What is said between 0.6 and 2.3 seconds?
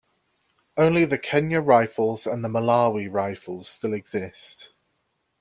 Only the Kenya Rifles